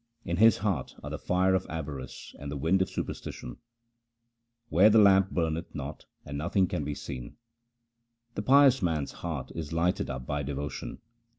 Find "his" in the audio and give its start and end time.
0.37-0.57